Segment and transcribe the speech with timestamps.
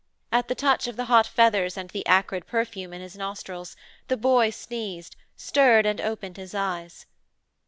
[0.31, 3.75] At the touch of the hot feathers and the acrid perfume in his nostrils,
[4.07, 7.05] the boy sneezed, stirred and opened his eyes.